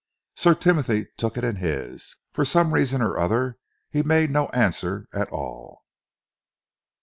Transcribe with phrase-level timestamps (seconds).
[0.35, 2.15] Sir Timothy took it in his.
[2.33, 3.59] For some reason or other,
[3.91, 5.83] he made no answer at all.